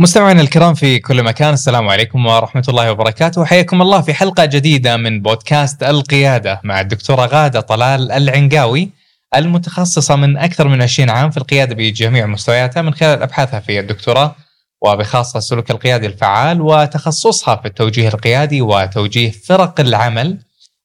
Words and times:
مستمعينا 0.00 0.40
الكرام 0.40 0.74
في 0.74 0.98
كل 0.98 1.22
مكان 1.22 1.52
السلام 1.52 1.88
عليكم 1.88 2.26
ورحمة 2.26 2.62
الله 2.68 2.92
وبركاته. 2.92 3.44
حياكم 3.44 3.82
الله 3.82 4.00
في 4.00 4.14
حلقة 4.14 4.44
جديدة 4.44 4.96
من 4.96 5.22
بودكاست 5.22 5.82
القيادة 5.82 6.60
مع 6.64 6.80
الدكتورة 6.80 7.26
غادة 7.26 7.60
طلال 7.60 8.12
العنقاوي 8.12 8.90
المتخصصة 9.36 10.16
من 10.16 10.36
أكثر 10.36 10.68
من 10.68 10.82
20 10.82 11.10
عام 11.10 11.30
في 11.30 11.36
القيادة 11.36 11.74
بجميع 11.74 12.26
مستوياتها 12.26 12.82
من 12.82 12.94
خلال 12.94 13.22
أبحاثها 13.22 13.60
في 13.60 13.80
الدكتوراه 13.80 14.34
وبخاصة 14.82 15.38
السلوك 15.38 15.70
القيادي 15.70 16.06
الفعال 16.06 16.60
وتخصصها 16.60 17.56
في 17.56 17.68
التوجيه 17.68 18.08
القيادي 18.08 18.62
وتوجيه 18.62 19.30
فرق 19.30 19.80
العمل 19.80 20.38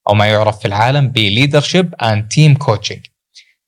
أو 0.10 0.14
ما 0.14 0.26
يعرف 0.26 0.60
في 0.60 0.68
العالم 0.68 1.08
ب 1.08 1.16
leadership 1.16 1.96
and 2.04 2.28
team 2.28 2.56
coaching 2.56 3.06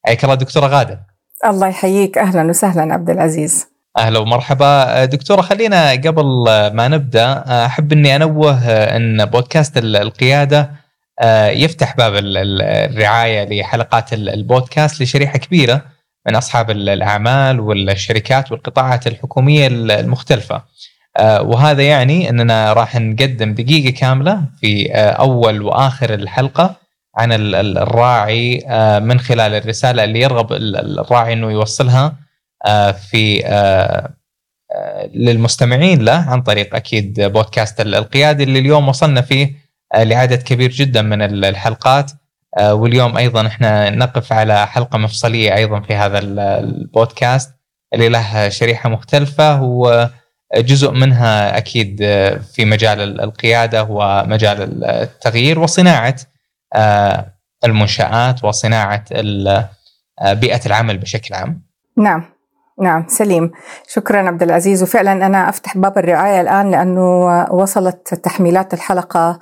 حياك 0.06 0.24
الله 0.24 0.36
دكتورة 0.36 0.68
غادة. 0.68 1.08
الله 1.46 1.68
يحييك. 1.68 2.18
أهلا 2.18 2.50
وسهلا 2.50 2.94
عبد 2.94 3.10
العزيز. 3.10 3.77
أهلا 3.98 4.20
ومرحبا 4.20 5.06
دكتورة 5.06 5.42
خلينا 5.42 5.92
قبل 5.92 6.24
ما 6.74 6.88
نبدأ 6.88 7.44
أحب 7.66 7.92
إني 7.94 8.16
أنوه 8.16 8.60
إن 8.72 9.26
بودكاست 9.26 9.78
القيادة 9.78 10.72
يفتح 11.48 11.96
باب 11.98 12.14
الرعاية 12.16 13.60
لحلقات 13.62 14.14
البودكاست 14.14 15.02
لشريحة 15.02 15.38
كبيرة 15.38 15.82
من 16.28 16.36
أصحاب 16.36 16.72
الأعمال 16.72 17.60
والشركات 17.60 18.52
والقطاعات 18.52 19.08
الحكومية 19.08 19.68
المختلفة. 19.68 20.64
وهذا 21.22 21.84
يعني 21.84 22.30
إننا 22.30 22.74
راح 22.74 22.96
نقدم 22.96 23.54
دقيقة 23.54 23.96
كاملة 23.98 24.42
في 24.62 24.92
أول 24.96 25.62
وآخر 25.62 26.14
الحلقة 26.14 26.76
عن 27.18 27.30
الراعي 27.34 28.64
من 29.00 29.20
خلال 29.20 29.54
الرسالة 29.54 30.04
اللي 30.04 30.20
يرغب 30.22 30.54
الراعي 30.54 31.34
إنه 31.34 31.52
يوصلها 31.52 32.16
في 33.10 33.44
للمستمعين 35.14 36.02
له 36.02 36.30
عن 36.30 36.42
طريق 36.42 36.76
أكيد 36.76 37.22
بودكاست 37.22 37.82
القيادي 37.82 38.44
اللي 38.44 38.60
اليوم 38.60 38.88
وصلنا 38.90 39.22
فيه 39.22 39.54
لعدد 39.96 40.42
كبير 40.44 40.72
جدا 40.72 41.02
من 41.02 41.22
الحلقات 41.46 42.12
واليوم 42.62 43.18
أيضا 43.18 43.48
إحنا 43.48 43.90
نقف 43.90 44.34
على 44.34 44.68
حلقة 44.68 44.98
مفصلية 44.98 45.56
أيضا 45.56 45.80
في 45.80 45.96
هذا 45.96 46.20
البودكاست 46.20 47.54
اللي 47.94 48.10
له 48.10 48.50
شريحة 48.50 48.90
مختلفة 48.90 49.62
وجزء 49.62 50.92
منها 50.92 51.58
أكيد 51.58 51.98
في 52.54 52.66
مجال 52.66 53.22
القيادة 53.22 53.84
ومجال 53.90 54.84
التغيير 54.86 55.60
وصناعة 55.60 56.16
المنشآت 57.66 58.44
وصناعة 58.44 59.06
بيئة 60.24 60.62
العمل 60.66 60.98
بشكل 60.98 61.34
عام. 61.36 61.62
نعم 61.98 62.37
نعم 62.82 63.06
سليم 63.08 63.52
شكرا 63.88 64.18
عبد 64.28 64.44
العزيز 64.44 64.84
وفعلا 64.84 65.12
أنا 65.12 65.50
أفتح 65.50 65.78
باب 65.78 65.98
الرعاية 65.98 66.42
الآن 66.42 66.72
لأنه 66.72 67.44
وصلت 67.54 68.14
تحميلات 68.14 68.74
الحلقة 68.74 69.40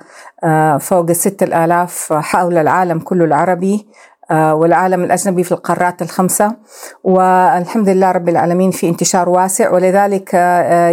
فوق 0.80 1.08
الست 1.10 1.42
الآلاف 1.42 2.12
حول 2.12 2.58
العالم 2.58 2.98
كله 2.98 3.24
العربي 3.24 3.86
والعالم 4.30 5.04
الأجنبي 5.04 5.44
في 5.44 5.52
القارات 5.52 6.02
الخمسة 6.02 6.56
والحمد 7.04 7.88
لله 7.88 8.10
رب 8.12 8.28
العالمين 8.28 8.70
في 8.70 8.88
انتشار 8.88 9.28
واسع 9.28 9.70
ولذلك 9.70 10.34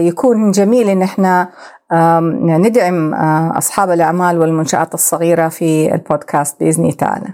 يكون 0.08 0.52
جميل 0.52 0.90
إن 0.90 1.02
إحنا 1.02 1.50
ندعم 2.58 3.14
أصحاب 3.54 3.92
الأعمال 3.92 4.40
والمنشآت 4.40 4.94
الصغيرة 4.94 5.48
في 5.48 5.94
البودكاست 5.96 6.62
الله 6.62 6.92
تعالى. 6.92 7.28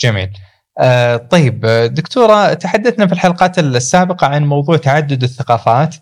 جميل. 0.00 0.28
آه 0.78 1.16
طيب 1.16 1.66
دكتورة 1.94 2.54
تحدثنا 2.54 3.06
في 3.06 3.12
الحلقات 3.12 3.58
السابقة 3.58 4.26
عن 4.26 4.46
موضوع 4.46 4.76
تعدد 4.76 5.22
الثقافات 5.22 5.94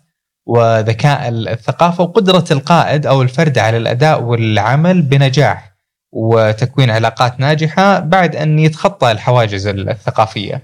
وذكاء 0.45 1.29
الثقافة 1.29 2.03
وقدرة 2.03 2.45
القائد 2.51 3.05
أو 3.05 3.21
الفرد 3.21 3.57
على 3.57 3.77
الأداء 3.77 4.21
والعمل 4.23 5.01
بنجاح 5.01 5.71
وتكوين 6.11 6.89
علاقات 6.89 7.39
ناجحة 7.39 7.99
بعد 7.99 8.35
أن 8.35 8.59
يتخطى 8.59 9.11
الحواجز 9.11 9.67
الثقافية. 9.67 10.63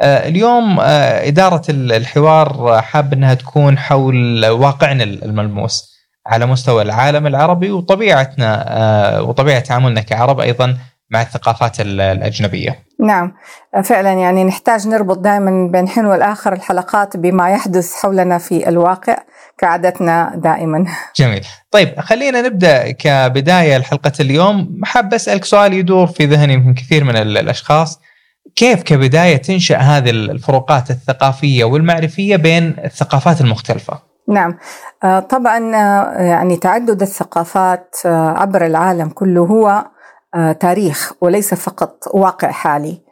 آه 0.00 0.28
اليوم 0.28 0.80
آه 0.80 1.28
إدارة 1.28 1.62
الحوار 1.70 2.82
حاب 2.82 3.12
أنها 3.12 3.34
تكون 3.34 3.78
حول 3.78 4.46
واقعنا 4.46 5.04
الملموس 5.04 5.92
على 6.26 6.46
مستوى 6.46 6.82
العالم 6.82 7.26
العربي 7.26 7.70
وطبيعتنا 7.70 9.20
وطبيعة 9.20 9.60
تعاملنا 9.60 10.00
كعرب 10.00 10.40
أيضا 10.40 10.76
مع 11.12 11.22
الثقافات 11.22 11.80
الأجنبية. 11.80 12.78
نعم 13.00 13.32
فعلا 13.84 14.12
يعني 14.12 14.44
نحتاج 14.44 14.88
نربط 14.88 15.18
دائما 15.18 15.68
بين 15.72 15.88
حين 15.88 16.06
والآخر 16.06 16.52
الحلقات 16.52 17.16
بما 17.16 17.50
يحدث 17.50 17.94
حولنا 17.94 18.38
في 18.38 18.68
الواقع 18.68 19.16
كعادتنا 19.58 20.32
دائما. 20.36 20.86
جميل، 21.16 21.46
طيب 21.70 22.00
خلينا 22.00 22.42
نبدأ 22.42 22.90
كبداية 22.90 23.78
لحلقه 23.78 24.12
اليوم، 24.20 24.80
حاب 24.84 25.14
أسألك 25.14 25.44
سؤال 25.44 25.72
يدور 25.72 26.06
في 26.06 26.26
ذهني 26.26 26.56
من 26.56 26.74
كثير 26.74 27.04
من 27.04 27.16
الأشخاص 27.16 28.00
كيف 28.56 28.82
كبداية 28.82 29.36
تنشأ 29.36 29.76
هذه 29.76 30.10
الفروقات 30.10 30.90
الثقافية 30.90 31.64
والمعرفية 31.64 32.36
بين 32.36 32.76
الثقافات 32.84 33.40
المختلفة؟ 33.40 33.98
نعم 34.28 34.58
طبعا 35.30 35.58
يعني 36.22 36.56
تعدد 36.56 37.02
الثقافات 37.02 37.96
عبر 38.06 38.66
العالم 38.66 39.08
كله 39.08 39.40
هو 39.40 39.84
تاريخ 40.60 41.12
وليس 41.20 41.54
فقط 41.54 42.04
واقع 42.14 42.50
حالي. 42.50 43.02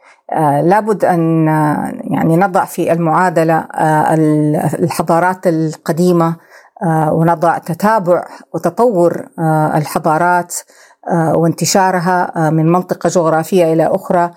لابد 0.63 1.05
أن 1.05 1.47
يعني 2.03 2.37
نضع 2.37 2.65
في 2.65 2.91
المعادلة 2.91 3.67
الحضارات 4.79 5.47
القديمة 5.47 6.35
ونضع 7.11 7.57
تتابع 7.57 8.25
وتطور 8.53 9.27
الحضارات 9.75 10.55
وانتشارها 11.13 12.49
من 12.49 12.71
منطقة 12.71 13.09
جغرافية 13.09 13.73
إلى 13.73 13.87
أخرى. 13.87 14.31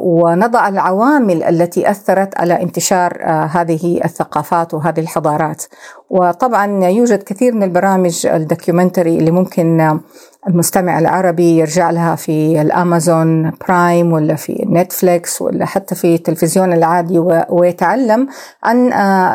ونضع 0.00 0.68
العوامل 0.68 1.42
التي 1.42 1.90
أثرت 1.90 2.40
على 2.40 2.62
انتشار 2.62 3.22
هذه 3.50 4.00
الثقافات 4.04 4.74
وهذه 4.74 5.00
الحضارات. 5.00 5.62
وطبعا 6.10 6.66
يوجد 6.84 7.22
كثير 7.22 7.54
من 7.54 7.62
البرامج 7.62 8.26
ال 8.26 8.34
documentary 8.34 9.18
اللي 9.18 9.30
ممكن 9.30 10.00
المستمع 10.48 10.98
العربي 10.98 11.58
يرجع 11.58 11.90
لها 11.90 12.16
في 12.16 12.62
ال 12.62 12.75
Amazon 12.75 13.50
Prime 13.50 14.12
ولا 14.12 14.34
في 14.34 14.66
Netflix 14.70 15.42
ولا 15.42 15.64
حتى 15.64 15.94
في 15.94 16.14
التلفزيون 16.14 16.72
العادي 16.72 17.18
ويتعلم 17.48 18.28
عن 18.62 18.92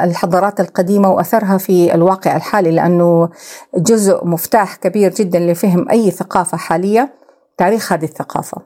الحضارات 0.09 0.59
القديمة 0.59 1.11
وأثرها 1.11 1.57
في 1.57 1.93
الواقع 1.95 2.35
الحالي 2.35 2.71
لأنه 2.71 3.29
جزء 3.77 4.25
مفتاح 4.25 4.75
كبير 4.75 5.13
جدا 5.13 5.39
لفهم 5.39 5.89
أي 5.89 6.11
ثقافة 6.11 6.57
حالية 6.57 7.13
تاريخ 7.57 7.93
هذه 7.93 8.05
الثقافة. 8.05 8.61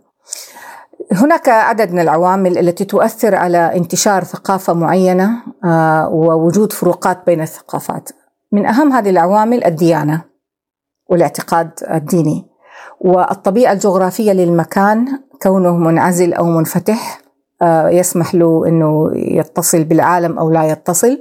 هناك 1.12 1.50
عدد 1.50 1.91
من 1.94 2.00
العوامل 2.00 2.58
التي 2.58 2.85
تؤثر 2.85 3.35
على 3.35 3.75
انتشار 3.75 4.23
ثقافة 4.23 4.73
معينة 4.73 5.29
ووجود 6.12 6.73
فروقات 6.73 7.25
بين 7.25 7.41
الثقافات. 7.41 8.09
من 8.52 8.66
أهم 8.66 8.94
هذه 8.94 9.09
العوامل 9.09 9.63
الديانة. 9.63 10.31
والاعتقاد 11.11 11.72
الديني. 11.91 12.45
والطبيعة 13.01 13.73
الجغرافية 13.73 14.31
للمكان 14.31 15.05
كونه 15.41 15.78
منعزل 15.78 16.34
أو 16.34 16.46
منفتح 16.46 17.22
يسمح 17.85 18.35
له 18.35 18.67
أنه 18.67 19.11
يتصل 19.13 19.84
بالعالم 19.84 20.40
أو 20.40 20.52
لا 20.52 20.63
يتصل. 20.63 21.19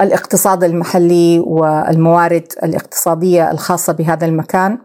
الاقتصاد 0.00 0.64
المحلي 0.64 1.38
والموارد 1.46 2.52
الاقتصادية 2.62 3.50
الخاصة 3.50 3.92
بهذا 3.92 4.26
المكان. 4.26 4.78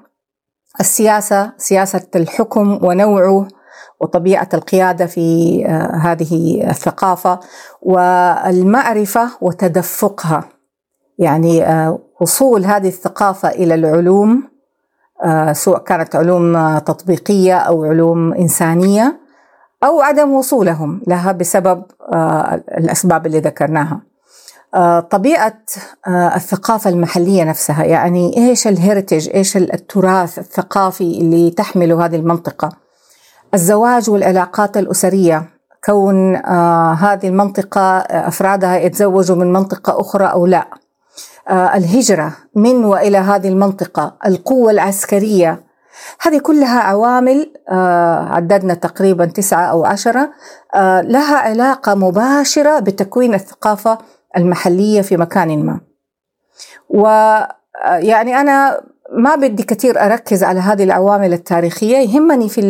السياسة 0.79 1.51
سياسة 1.57 2.07
الحكم 2.15 2.79
ونوعه 2.85 3.47
وطبيعة 4.01 4.49
القيادة 4.53 5.05
في 5.05 5.65
هذه 6.01 6.63
الثقافة. 6.69 7.39
والمعرفة 7.81 9.29
وتدفقها. 9.41 10.43
يعني 11.19 11.65
وصول 12.21 12.65
هذه 12.65 12.87
الثقافة 12.87 13.49
إلى 13.49 13.75
العلوم 13.75 14.43
سواء 15.51 15.83
كانت 15.83 16.15
علوم 16.15 16.77
تطبيقية 16.77 17.57
أو 17.57 17.83
علوم 17.83 18.33
إنسانية 18.33 19.19
أو 19.83 20.01
عدم 20.01 20.31
وصولهم 20.31 21.01
لها 21.07 21.31
بسبب 21.31 21.83
الأسباب 22.77 23.25
اللي 23.25 23.39
ذكرناها. 23.39 24.01
طبيعة 25.09 25.59
الثقافة 26.07 26.89
المحلية 26.89 27.43
نفسها 27.43 27.83
يعني 27.83 28.37
إيش 28.37 28.67
الهيرتج 28.67 29.29
إيش 29.29 29.57
التراث 29.57 30.39
الثقافي 30.39 31.17
اللي 31.21 31.51
تحمله 31.51 32.05
هذه 32.05 32.15
المنطقة؟ 32.15 32.69
الزواج 33.53 34.09
والعلاقات 34.09 34.77
الأسرية 34.77 35.49
كون 35.85 36.35
آه 36.35 36.93
هذه 36.93 37.27
المنطقة 37.27 37.97
أفرادها 37.99 38.77
يتزوجوا 38.77 39.35
من 39.35 39.53
منطقة 39.53 40.01
أخرى 40.01 40.25
أو 40.25 40.45
لا. 40.45 40.59
آه 40.59 40.82
الهجرة 41.51 42.31
من 42.55 42.85
وإلى 42.85 43.17
هذه 43.17 43.47
المنطقة 43.47 44.17
القوة 44.25 44.71
العسكرية. 44.71 45.63
هذه 46.21 46.39
كلها 46.39 46.79
عوامل 46.79 47.53
آه 47.69 48.29
عددنا 48.29 48.73
تقريبا 48.73 49.25
تسعة 49.25 49.65
أو 49.65 49.85
عشرة 49.85 50.29
آه 50.75 51.01
لها 51.01 51.35
علاقة 51.37 51.95
مباشرة 51.95 52.79
بتكوين 52.79 53.33
الثقافة 53.33 53.97
المحلية 54.37 55.01
في 55.01 55.17
مكان 55.17 55.65
ما. 55.65 55.79
ويعني 56.89 58.41
أنا 58.41 58.81
ما 59.11 59.35
بدي 59.35 59.63
كثير 59.63 60.05
أركز 60.05 60.43
على 60.43 60.59
هذه 60.59 60.83
العوامل 60.83 61.33
التاريخية. 61.33 61.97
يهمني 61.97 62.49
في, 62.49 62.61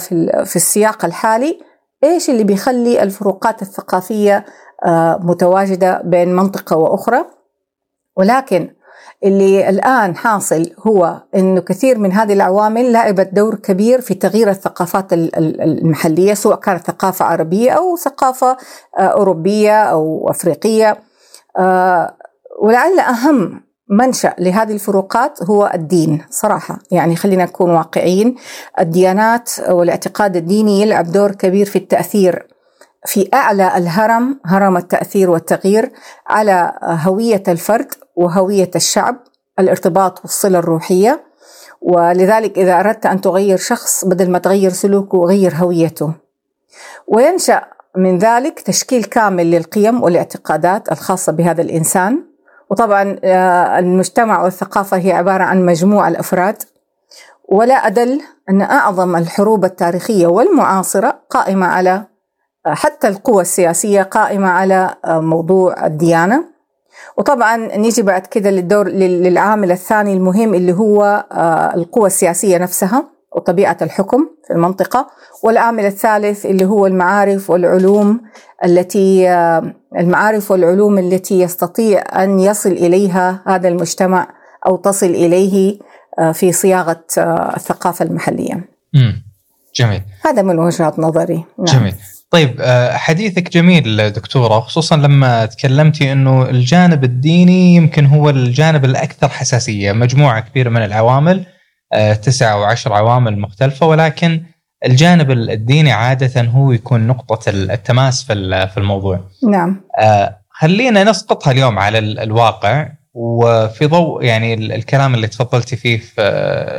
في, 0.00 0.42
في 0.44 0.56
السياق 0.56 1.04
الحالي 1.04 1.60
إيش 2.04 2.30
اللي 2.30 2.44
بيخلي 2.44 3.02
الفروقات 3.02 3.62
الثقافية 3.62 4.44
متواجدة 5.20 6.02
بين 6.04 6.36
منطقة 6.36 6.76
وأخرى. 6.76 7.24
ولكن 8.16 8.70
اللي 9.24 9.68
الآن 9.68 10.16
حاصل 10.16 10.70
هو 10.86 11.22
أنه 11.34 11.60
كثير 11.60 11.98
من 11.98 12.12
هذه 12.12 12.32
العوامل 12.32 12.92
لعبت 12.92 13.28
دور 13.32 13.54
كبير 13.54 14.00
في 14.00 14.14
تغيير 14.14 14.50
الثقافات 14.50 15.12
المحلية 15.12 16.34
سواء 16.34 16.56
كانت 16.56 16.86
ثقافة 16.86 17.24
عربية 17.24 17.70
أو 17.70 17.96
ثقافة 17.96 18.56
أوروبية 18.98 19.82
أو 19.82 20.30
أفريقية. 20.30 20.98
ولعل 22.62 22.98
أهم 22.98 23.62
منشأ 23.90 24.34
لهذه 24.38 24.72
الفروقات 24.72 25.42
هو 25.42 25.70
الدين 25.74 26.24
صراحة. 26.30 26.78
يعني 26.90 27.16
خلينا 27.16 27.44
نكون 27.44 27.70
واقعيين 27.70 28.36
الديانات 28.80 29.50
والاعتقاد 29.68 30.36
الديني 30.36 30.82
يلعب 30.82 31.12
دور 31.12 31.32
كبير 31.32 31.66
في 31.66 31.76
التأثير 31.76 32.46
في 33.06 33.28
أعلى 33.34 33.76
الهرم 33.76 34.40
هرم 34.46 34.76
التأثير 34.76 35.30
والتغيير 35.30 35.92
على 36.26 36.72
هوية 36.82 37.42
الفرد 37.48 37.92
وهوية 38.16 38.70
الشعب 38.76 39.16
الارتباط 39.58 40.20
والصلة 40.20 40.58
الروحية. 40.58 41.24
ولذلك 41.80 42.58
إذا 42.58 42.80
أردت 42.80 43.06
أن 43.06 43.20
تغير 43.20 43.56
شخص 43.56 44.04
بدل 44.04 44.30
ما 44.30 44.38
تغير 44.38 44.70
سلوكه 44.70 45.18
غير 45.18 45.54
هويته. 45.54 46.12
وينشأ 47.06 47.62
من 47.96 48.18
ذلك 48.18 48.60
تشكيل 48.60 49.04
كامل 49.04 49.50
للقيم 49.50 50.02
والاعتقادات 50.02 50.92
الخاصة 50.92 51.32
بهذا 51.32 51.62
الإنسان. 51.62 52.24
وطبعا 52.70 53.18
المجتمع 53.78 54.42
والثقافة 54.42 54.96
هي 54.96 55.12
عبارة 55.12 55.44
عن 55.44 55.66
مجموعة 55.66 56.08
الأفراد. 56.08 56.62
ولا 57.48 57.74
أدل 57.74 58.20
أن 58.48 58.62
أعظم 58.62 59.16
الحروب 59.16 59.64
التاريخية 59.64 60.26
والمعاصرة 60.26 61.20
قائمة 61.30 61.66
على 61.66 62.11
حتى 62.66 63.08
القوى 63.08 63.42
السياسية 63.42 64.02
قائمة 64.02 64.48
على 64.48 64.94
موضوع 65.06 65.86
الديانة. 65.86 66.44
وطبعا 67.18 67.56
نيجي 67.56 68.02
بعد 68.02 68.26
كده 68.26 68.50
للدور 68.50 68.88
للعامل 68.88 69.72
الثاني 69.72 70.12
المهم 70.12 70.54
اللي 70.54 70.72
هو 70.72 71.26
القوى 71.74 72.06
السياسية 72.06 72.58
نفسها 72.58 73.04
وطبيعة 73.36 73.76
الحكم 73.82 74.28
في 74.46 74.52
المنطقة. 74.52 75.06
والعامل 75.44 75.86
الثالث 75.86 76.46
اللي 76.46 76.64
هو 76.64 76.86
المعارف 76.86 77.50
والعلوم 77.50 78.20
التي 78.64 79.28
المعارف 79.98 80.50
والعلوم 80.50 80.98
التي 80.98 81.40
يستطيع 81.40 82.22
أن 82.22 82.38
يصل 82.40 82.70
إليها 82.70 83.42
هذا 83.46 83.68
المجتمع 83.68 84.28
أو 84.66 84.76
تصل 84.76 85.06
إليه 85.06 85.78
في 86.32 86.52
صياغة 86.52 87.04
الثقافة 87.56 88.04
المحلية. 88.04 88.64
جميل. 89.74 90.02
هذا 90.24 90.42
من 90.42 90.58
وجهة 90.58 90.94
نظري. 90.98 91.44
نعم. 91.58 91.66
جميل. 91.66 91.94
طيب 92.32 92.62
حديث 92.92 93.38
جميل 93.38 94.10
دكتورة 94.10 94.60
خصوصا 94.60 94.96
لما 94.96 95.46
تكلمتي 95.46 96.12
أنه 96.12 96.50
الجانب 96.50 97.04
الديني 97.04 97.74
يمكن 97.74 98.06
هو 98.06 98.30
الجانب 98.30 98.84
الأكثر 98.84 99.28
حساسية 99.28 99.92
مجموعة 99.92 100.40
كبيرة 100.40 100.68
من 100.68 100.84
العوامل 100.84 101.46
تسعة 102.22 102.52
أو 102.52 102.64
عشر 102.64 102.92
عوامل 102.92 103.38
مختلفة 103.38 103.86
ولكن 103.86 104.42
الجانب 104.86 105.30
الديني 105.30 105.92
عادة 105.92 106.42
هو 106.42 106.72
يكون 106.72 107.06
نقطة 107.06 107.50
التماس 107.50 108.24
في 108.24 108.74
الموضوع. 108.76 109.20
نعم. 109.50 109.80
خلينا 110.50 111.04
نسقطها 111.04 111.50
اليوم 111.50 111.78
على 111.78 111.98
الواقع 111.98 112.88
وفي 113.14 113.86
ضوء 113.86 114.24
يعني 114.24 114.54
الكلام 114.54 115.14
اللي 115.14 115.26
تفضلتي 115.26 115.76
فيه 115.76 115.98
في 115.98 116.20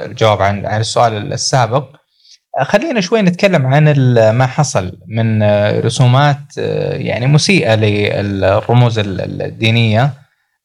الجواب 0.05 0.41
عن 0.41 0.65
عن 0.65 0.79
السؤال 0.81 1.33
السابق. 1.33 1.85
خلينا 2.61 3.01
شوي 3.01 3.21
نتكلم 3.21 3.67
عن 3.67 3.93
ما 4.29 4.45
حصل 4.45 4.97
من 5.07 5.43
رسومات 5.79 6.57
يعني 6.91 7.27
مسيئة 7.27 7.75
للرموز 7.75 8.99
الدينية. 8.99 10.13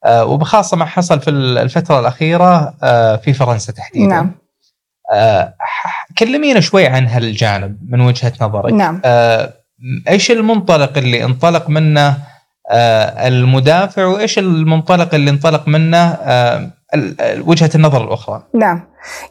وبخاصة 0.07 0.77
ما 0.77 0.85
حصل 0.85 1.19
في 1.19 1.29
الفترة 1.29 1.99
الأخيرة 1.99 2.73
في 3.17 3.33
فرنسا 3.33 3.73
تحديدا. 3.73 4.07
نعم. 4.07 4.31
كلمينا 6.17 6.59
شوي 6.59 6.87
عن 6.87 7.07
هالجانب 7.07 7.77
من 7.89 8.01
وجهة 8.01 8.33
نظرك. 8.41 8.73
نعم. 8.73 9.01
إيش 10.09 10.31
المنطلق 10.31 10.97
اللي 10.97 11.23
انطلق 11.23 11.69
منه 11.69 12.17
المدافع 12.71 14.05
وإيش 14.05 14.39
المنطلق 14.39 15.15
اللي 15.15 15.31
انطلق 15.31 15.67
منه 15.67 16.17
وجهة 17.45 17.69
النظر 17.75 18.03
الأخرى. 18.03 18.43
نعم. 18.53 18.81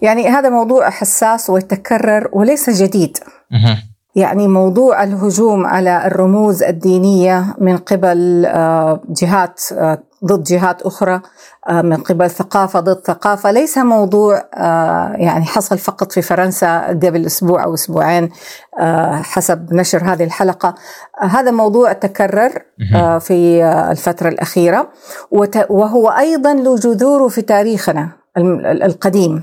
يعني 0.02 0.28
هذا 0.28 0.48
موضوع 0.48 0.90
حساس 0.90 1.50
ويتكرر 1.50 2.28
وليس 2.32 2.70
جديد. 2.70 3.18
يعني 4.18 4.48
موضوع 4.48 5.02
الهجوم 5.02 5.66
على 5.66 6.06
الرموز 6.06 6.62
الدينية 6.62 7.54
من 7.58 7.76
قبل 7.76 8.42
جهات 9.08 9.60
ضد 10.24 10.42
جهات 10.42 10.82
أخرى 10.82 11.20
من 11.70 11.96
قبل 11.96 12.30
ثقافة 12.30 12.80
ضد 12.80 13.00
ثقافة. 13.04 13.50
ليس 13.50 13.78
موضوع 13.78 14.42
يعني 15.14 15.44
حصل 15.44 15.78
فقط 15.78 16.12
في 16.12 16.22
فرنسا 16.22 16.86
قبل 16.86 17.26
أسبوع 17.26 17.64
أو 17.64 17.74
أسبوعين 17.74 18.30
حسب 19.22 19.74
نشر 19.74 20.04
هذه 20.04 20.24
الحلقة. 20.24 20.74
هذا 21.18 21.50
موضوع 21.50 21.92
تكرر 21.92 22.62
في 23.20 23.64
الفترة 23.90 24.28
الأخيرة 24.28 24.88
وهو 25.70 26.08
أيضا 26.08 26.54
له 26.54 26.76
جذوره 26.76 27.28
في 27.28 27.42
تاريخنا 27.42 28.08
القديم 28.82 29.42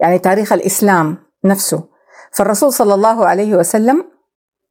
يعني 0.00 0.18
تاريخ 0.18 0.52
الإسلام 0.52 1.16
نفسه. 1.44 1.94
فالرسول 2.32 2.72
صلى 2.72 2.94
الله 2.94 3.26
عليه 3.26 3.56
وسلم 3.56 4.13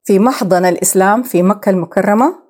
في 0.05 0.19
محضن 0.19 0.65
الإسلام 0.65 1.24
في 1.24 1.43
مكة 1.43 1.69
المكرمة 1.69 2.43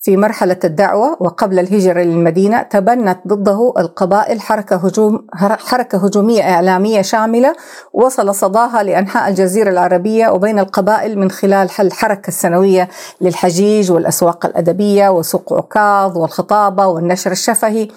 في 0.00 0.16
مرحلة 0.16 0.56
الدعوة 0.64 1.16
وقبل 1.20 1.58
الهجرة 1.58 2.00
للمدينة 2.02 2.62
تبنت 2.62 3.18
ضده 3.28 3.72
القبائل 3.78 4.40
حركة 4.40 4.76
هجوم 4.76 5.26
حركة 5.58 6.04
هجومية 6.06 6.42
إعلامية 6.42 7.02
شاملة 7.02 7.54
وصل 7.92 8.34
صداها 8.34 8.82
لأنحاء 8.82 9.28
الجزيرة 9.28 9.70
العربية 9.70 10.28
وبين 10.28 10.58
القبائل 10.58 11.18
من 11.18 11.30
خلال 11.30 11.68
الحركة 11.80 12.28
السنوية 12.28 12.88
للحجيج 13.20 13.92
والأسواق 13.92 14.46
الأدبية 14.46 15.08
وسوق 15.08 15.52
عكاظ 15.52 16.18
والخطابة 16.18 16.86
والنشر 16.86 17.32
الشفهي. 17.32 17.88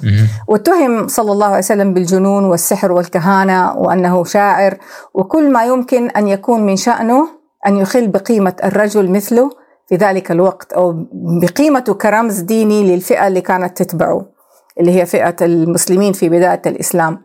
واتهم 0.48 1.08
صلى 1.08 1.32
الله 1.32 1.46
عليه 1.48 1.58
وسلم 1.58 1.94
بالجنون 1.94 2.44
والسحر 2.46 2.92
والكهانة 2.92 3.74
وأنه 3.78 4.24
شاعر. 4.24 4.78
وكل 5.14 5.52
ما 5.52 5.66
يمكن 5.66 6.10
أن 6.10 6.28
يكون 6.28 6.66
من 6.66 6.76
شأنه 6.76 7.39
أن 7.68 7.78
يخل 7.78 8.08
بقيمة 8.08 8.54
الرجل 8.64 9.12
مثله 9.12 9.50
في 9.90 9.96
ذلك 9.96 10.32
الوقت 10.32 10.74
أو 10.74 11.06
بقيمته 11.14 11.94
كرمز 11.94 12.40
ديني 12.40 12.96
للفئة 12.96 13.28
اللي 13.28 13.42
كانت 13.42 13.84
تتبعه 13.84 14.26
اللي 14.80 15.02
هي 15.02 15.06
فئة 15.06 15.36
المسلمين 15.42 16.14
في 16.14 16.30
بداية 16.30 16.62
الإسلام. 16.66 17.22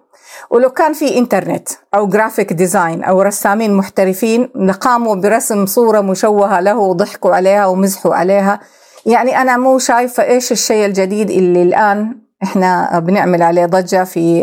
ولو 0.50 0.70
كان 0.70 0.92
في 0.92 1.18
إنترنت 1.18 1.68
أو 1.94 2.06
graphic 2.06 2.52
design 2.52 3.04
أو 3.04 3.22
رسامين 3.22 3.74
محترفين 3.74 4.48
لقاموا 4.56 5.14
برسم 5.14 5.66
صورة 5.66 6.00
مشوهة 6.00 6.60
له 6.60 6.78
وضحكوا 6.78 7.34
عليها 7.34 7.66
ومزحوا 7.66 8.14
عليها. 8.14 8.60
يعني 9.06 9.40
أنا 9.40 9.56
مو 9.56 9.78
شايفة 9.78 10.22
إيش 10.22 10.52
الشيء 10.52 10.86
الجديد 10.86 11.30
اللي 11.30 11.62
الآن 11.62 12.16
إحنا 12.42 12.98
بنعمل 12.98 13.42
عليه 13.42 13.66
ضجة 13.66 14.04
في 14.04 14.42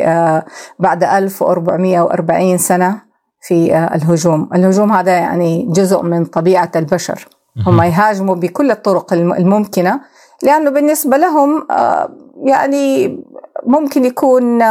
بعد 0.80 1.04
1440 1.04 2.58
سنة. 2.58 3.11
في 3.42 3.78
الهجوم. 3.96 4.50
الهجوم 4.56 4.92
هذا 4.92 5.12
يعني 5.12 5.68
جزء 5.70 6.02
من 6.02 6.26
طبيعة 6.26 6.72
البشر. 6.76 7.28
هم 7.68 7.82
يهاجموا 7.82 8.36
بكل 8.36 8.72
الطرق 8.72 9.14
الممكنة 9.14 10.02
لأنه 10.44 10.70
بالنسبة 10.70 11.18
لهم 11.18 11.68
يعني 12.44 13.18
ممكن 13.66 14.06
يكون 14.06 14.62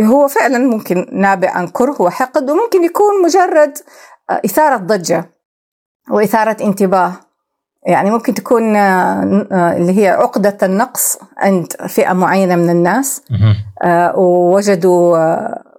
هو 0.00 0.28
فعلا 0.28 0.58
ممكن 0.58 1.06
نابع 1.12 1.50
عن 1.50 1.66
كره 1.68 2.02
وحقد 2.02 2.50
وممكن 2.50 2.84
يكون 2.84 3.22
مجرد 3.24 3.78
إثارة 4.30 4.76
ضجة 4.76 5.30
وإثارة 6.10 6.56
انتباه. 6.60 7.12
يعني 7.86 8.10
ممكن 8.10 8.34
تكون 8.34 8.76
اللي 8.76 10.02
هي 10.02 10.08
عقدة 10.08 10.58
النقص 10.62 11.18
عند 11.36 11.72
فئة 11.72 12.12
معينة 12.12 12.56
من 12.56 12.70
الناس. 12.70 13.22
ووجدوا 14.14 15.18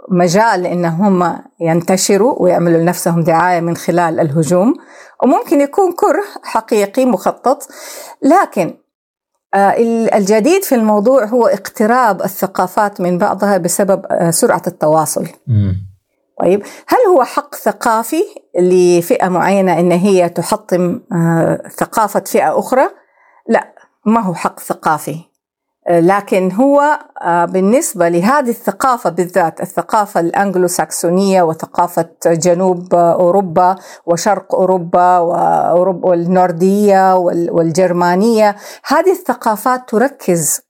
مجال 0.10 0.66
انهم 0.66 1.40
ينتشروا 1.60 2.42
ويعملوا 2.42 2.78
لنفسهم 2.78 3.24
دعاية 3.24 3.60
من 3.60 3.76
خلال 3.76 4.20
الهجوم 4.20 4.74
وممكن 5.24 5.62
يكون 5.62 5.92
كره 5.92 6.24
حقيقي 6.44 7.06
مخطط 7.06 7.68
لكن 8.22 8.78
آه، 9.54 9.76
الجديد 10.18 10.64
في 10.64 10.76
الموضوع 10.76 11.26
هو 11.26 11.48
اقتراب 11.48 12.22
الثقافات 12.22 13.02
من 13.02 13.18
بعضها 13.18 13.58
بسبب 13.58 14.06
آه، 14.12 14.32
سرعة 14.32 14.62
التواصل. 14.68 15.28
طيب 16.40 16.64
هل 16.88 16.98
هو 17.10 17.24
حق 17.24 17.56
ثقافي 17.56 18.24
لفئة 18.60 19.28
معينة 19.30 19.80
إن 19.80 19.92
هي 19.92 20.30
تحطم 20.30 21.02
آه، 21.14 21.62
ثقافة 21.78 22.20
فئة 22.20 22.60
أخرى؟ 22.60 22.90
لا 23.48 23.74
ما 24.06 24.22
هو 24.22 24.34
حق 24.34 24.60
ثقافي 24.60 25.29
لكن 25.90 26.52
هو 26.52 27.00
آه، 27.22 27.46
بالنسبة 27.46 28.10
لهذه 28.10 28.50
الثقافة 28.50 29.10
بالذات 29.10 29.62
الثقافة 29.62 30.20
الأنجلو 30.20 30.68
ساكسونية 30.68 31.42
وثقافة 31.42 32.10
جنوب 32.26 32.96
أوروبا 32.96 33.76
وشرق 34.06 34.56
أوروبا 34.56 35.18
وأوروبا 35.18 36.10
والنوردية 36.10 37.16
والجرمانية 37.16 38.56
هذه 38.86 39.12
الثقافات 39.12 39.90
تركز 39.90 40.62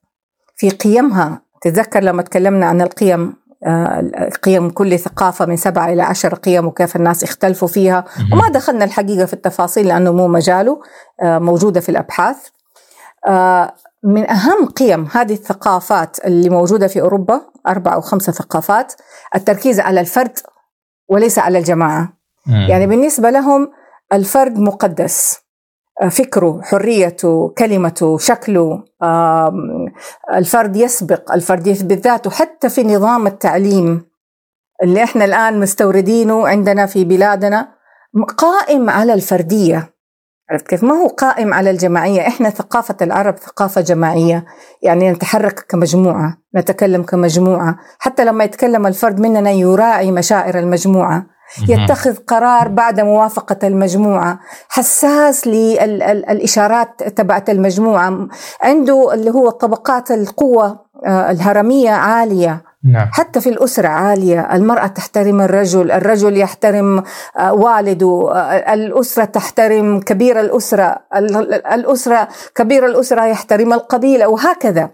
في 0.56 0.70
قيمها. 0.70 1.42
تتذكر 1.62 2.00
لما 2.00 2.22
تكلمنا 2.22 2.66
عن 2.66 2.80
القيم 2.80 3.40
آه، 3.66 4.10
قيم 4.42 4.70
كل 4.70 4.98
ثقافة 4.98 5.46
من 5.46 5.56
سبعة 5.56 5.92
إلى 5.92 6.02
عشر 6.02 6.34
قيم 6.34 6.66
وكيف 6.66 6.96
الناس 6.96 7.24
اختلفوا 7.24 7.68
فيها. 7.68 8.04
وما 8.32 8.48
دخلنا 8.48 8.84
الحقيقة 8.84 9.26
في 9.26 9.32
التفاصيل 9.32 9.88
لأنه 9.88 10.12
مو 10.12 10.28
مجاله 10.28 10.80
آه، 11.22 11.38
موجودة 11.38 11.80
في 11.80 11.88
الأبحاث. 11.88 12.36
من 14.04 14.30
أهم 14.30 14.66
قيم 14.66 15.08
هذه 15.12 15.32
الثقافات 15.32 16.24
اللي 16.24 16.50
موجودة 16.50 16.86
في 16.86 17.00
أوروبا 17.00 17.40
أربع 17.68 17.94
أو 17.94 18.00
خمسة 18.00 18.32
ثقافات 18.32 18.92
التركيز 19.34 19.80
على 19.80 20.00
الفرد 20.00 20.38
وليس 21.08 21.38
على 21.38 21.58
الجماعة 21.58 22.12
مم. 22.46 22.66
يعني 22.70 22.86
بالنسبة 22.86 23.30
لهم 23.30 23.70
الفرد 24.12 24.58
مقدس 24.58 25.38
فكره 26.10 26.60
حريته 26.62 27.48
كلمته 27.58 28.18
شكله 28.18 28.84
الفرد 30.34 30.76
يسبق 30.76 31.32
الفرد 31.32 31.66
يثبت 31.66 31.98
ذاته 31.98 32.30
حتى 32.30 32.68
في 32.68 32.82
نظام 32.82 33.26
التعليم 33.26 34.10
اللي 34.82 35.04
إحنا 35.04 35.24
الآن 35.24 35.60
مستوردينه 35.60 36.48
عندنا 36.48 36.86
في 36.86 37.04
بلادنا 37.04 37.68
قائم 38.38 38.90
على 38.90 39.14
الفردية 39.14 39.94
عرفت 40.50 40.66
كيف؟ 40.66 40.84
ما 40.84 40.94
هو 40.94 41.06
قائم 41.06 41.54
على 41.54 41.70
الجماعية، 41.70 42.28
إحنا 42.28 42.50
ثقافة 42.50 42.96
العرب 43.02 43.36
ثقافة 43.36 43.80
جماعية، 43.80 44.44
يعني 44.82 45.10
نتحرك 45.10 45.66
كمجموعة، 45.68 46.38
نتكلم 46.56 47.02
كمجموعة، 47.02 47.76
حتى 47.98 48.24
لما 48.24 48.44
يتكلم 48.44 48.86
الفرد 48.86 49.20
مننا 49.20 49.50
يراعي 49.50 50.10
مشاعر 50.10 50.58
المجموعة، 50.58 51.26
يتخذ 51.68 52.16
قرار 52.16 52.68
بعد 52.68 53.00
موافقة 53.00 53.68
المجموعة. 53.68 54.38
حساس 54.68 55.46
للإشارات 55.46 57.02
تبعت 57.02 57.50
المجموعة. 57.50 58.28
عنده 58.62 59.14
اللي 59.14 59.30
هو 59.30 59.50
طبقات 59.50 60.10
القوة 60.10 60.90
آه، 61.06 61.30
الهرمية 61.30 61.90
عالية. 61.90 62.62
نعم. 62.84 63.08
حتى 63.12 63.40
في 63.40 63.48
الأسرة 63.48 63.88
عالية 63.88 64.54
المرأة 64.54 64.86
تحترم 64.86 65.40
الرجل 65.40 65.90
الرجل 65.90 66.36
يحترم 66.36 67.04
آه، 67.38 67.52
والده 67.52 68.30
آه، 68.32 68.74
الأسرة 68.74 69.24
تحترم 69.24 70.00
كبير 70.00 70.40
الأسرة 70.40 70.96
الأسرة 71.74 72.28
كبير 72.54 72.86
الأسرة 72.86 73.24
يحترم 73.24 73.72
القبيلة 73.72 74.28
وهكذا. 74.28 74.90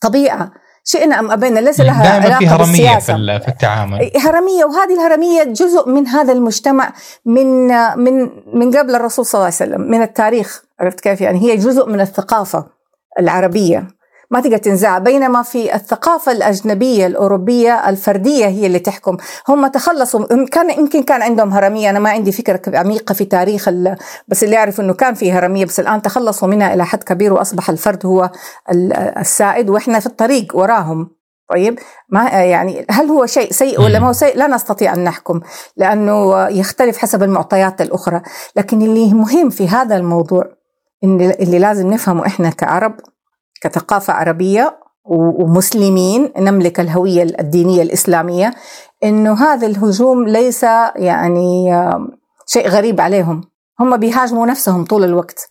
طبيعة. 0.00 0.52
شئنا 0.84 1.18
أم 1.18 1.30
أبينا 1.30 1.60
ليس 1.60 1.80
لها 1.80 2.18
دائما 2.20 2.38
في 2.38 2.48
هرمية 2.48 2.98
في, 2.98 3.40
في 3.40 3.48
التعامل. 3.48 4.10
هرمية 4.16 4.64
وهذه 4.64 4.94
الهرمية 4.94 5.44
جزء 5.44 5.88
من 5.88 6.06
هذا 6.06 6.32
المجتمع 6.32 6.92
من 7.24 7.66
من 7.98 8.30
من 8.54 8.76
قبل 8.76 8.94
الرسول 8.94 9.26
صلى 9.26 9.38
الله 9.38 9.44
عليه 9.44 9.54
وسلم 9.54 9.80
من 9.80 10.02
التاريخ 10.02 10.62
عرفت 10.80 11.00
كيف؟ 11.00 11.20
يعني 11.20 11.42
هي 11.42 11.56
جزء 11.56 11.88
من 11.88 12.00
الثقافة 12.00 12.66
العربية. 13.18 13.86
ما 14.32 14.40
تقدر 14.40 14.56
تنزعها 14.56 14.98
بينما 14.98 15.42
في 15.42 15.74
الثقافة 15.74 16.32
الأجنبية 16.32 17.06
الأوروبية 17.06 17.88
الفردية 17.88 18.46
هي 18.46 18.66
اللي 18.66 18.78
تحكم. 18.78 19.16
هم 19.48 19.66
تخلصوا 19.66 20.44
كان 20.44 20.70
يمكن 20.70 21.02
كان 21.02 21.22
عندهم 21.22 21.52
هرمية. 21.52 21.90
أنا 21.90 21.98
ما 21.98 22.10
عندي 22.10 22.32
فكرة 22.32 22.78
عميقة 22.78 23.12
في 23.12 23.24
تاريخ 23.24 23.68
بس 24.28 24.44
اللي 24.44 24.56
أعرف 24.56 24.80
أنه 24.80 24.94
كان 24.94 25.14
في 25.14 25.32
هرمية. 25.32 25.64
بس 25.64 25.80
الآن 25.80 26.02
تخلصوا 26.02 26.48
منها 26.48 26.74
إلى 26.74 26.84
حد 26.84 27.02
كبير 27.02 27.32
وأصبح 27.32 27.70
الفرد 27.70 28.06
هو 28.06 28.30
السائد 29.18 29.70
وإحنا 29.70 30.00
في 30.00 30.06
الطريق 30.06 30.56
وراهم. 30.56 31.10
طيب؟ 31.50 31.78
ما 32.08 32.28
يعني 32.28 32.86
هل 32.90 33.06
هو 33.06 33.26
شيء 33.26 33.52
سيء 33.52 33.80
ولا 33.80 33.98
ما 33.98 34.08
هو 34.08 34.12
سيء؟ 34.12 34.36
لا 34.36 34.46
نستطيع 34.46 34.94
أن 34.94 35.04
نحكم 35.04 35.40
لأنه 35.76 36.48
يختلف 36.48 36.98
حسب 36.98 37.22
المعطيات 37.22 37.80
الأخرى. 37.80 38.22
لكن 38.56 38.82
اللي 38.82 39.14
مهم 39.14 39.50
في 39.50 39.68
هذا 39.68 39.96
الموضوع 39.96 40.44
اللي 41.04 41.58
لازم 41.58 41.90
نفهمه 41.90 42.26
إحنا 42.26 42.50
كعرب 42.50 42.94
كثقافة 43.62 44.12
عربية 44.12 44.78
ومسلمين 45.04 46.32
نملك 46.38 46.80
الهوية 46.80 47.22
الدينية 47.22 47.82
الإسلامية 47.82 48.54
إنه 49.04 49.34
هذا 49.34 49.66
الهجوم 49.66 50.28
ليس 50.28 50.62
يعني 50.96 51.72
شيء 52.46 52.68
غريب 52.68 53.00
عليهم. 53.00 53.40
هم 53.80 53.96
بيهاجموا 53.96 54.46
نفسهم 54.46 54.84
طول 54.84 55.04
الوقت. 55.04 55.48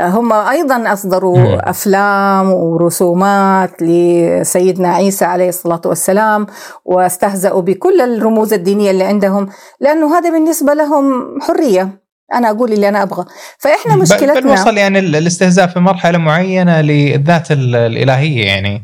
هم 0.00 0.32
أيضا 0.32 0.92
أصدروا 0.92 1.70
أفلام 1.70 2.52
ورسومات 2.52 3.82
لسيدنا 3.82 4.88
عيسى 4.88 5.24
عليه 5.24 5.48
الصلاة 5.48 5.80
والسلام 5.86 6.46
واستهزأوا 6.84 7.62
بكل 7.62 8.00
الرموز 8.00 8.52
الدينية 8.52 8.90
اللي 8.90 9.04
عندهم 9.04 9.48
لأنه 9.80 10.18
هذا 10.18 10.30
بالنسبة 10.30 10.74
لهم 10.74 11.38
حرية. 11.40 12.00
أنا 12.34 12.50
أقول 12.50 12.72
اللي 12.72 12.88
أنا 12.88 13.02
أبغى 13.02 13.24
فإحنا 13.58 13.96
مشكلتنا 13.96 14.40
بل 14.40 14.46
وصل 14.46 14.78
يعني 14.78 14.98
الاستهزاء 14.98 15.66
في 15.66 15.80
مرحلة 15.80 16.18
معينة 16.18 16.80
للذات 16.80 17.50
الإلهية 17.50 18.46
يعني 18.46 18.82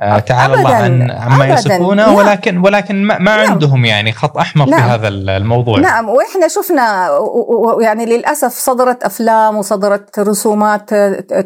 آه 0.00 0.18
تعالى 0.18 0.54
الله 0.54 0.74
عن 0.74 1.10
عما 1.10 1.46
يصفونه 1.46 2.06
نعم. 2.06 2.14
ولكن 2.14 2.58
ولكن 2.58 3.02
ما, 3.02 3.18
ما 3.18 3.36
نعم. 3.36 3.50
عندهم 3.50 3.84
يعني 3.84 4.12
خط 4.12 4.38
أحمر 4.38 4.68
نعم. 4.68 4.80
في 4.80 4.86
هذا 4.86 5.08
الموضوع 5.08 5.78
نعم 5.78 6.08
وإحنا 6.08 6.48
شفنا 6.48 7.10
يعني 7.80 8.06
للأسف 8.06 8.52
صدرت 8.52 9.02
أفلام 9.02 9.56
وصدرت 9.56 10.18
رسومات 10.18 10.94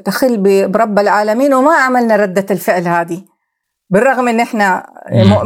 تخل 0.05 0.37
برب 0.69 0.99
العالمين 0.99 1.55
وما 1.55 1.75
عملنا 1.75 2.17
ردة 2.17 2.47
الفعل 2.51 2.89
هذه 2.89 3.23
بالرغم 3.91 4.29
إن 4.29 4.41
إحنا 4.41 4.87